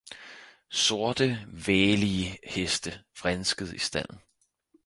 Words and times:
sorte, 0.69 1.37
vælige 1.67 2.39
Heste 2.43 3.03
vrinskede 3.23 3.75
i 3.75 3.79
Stalden. 3.79 4.19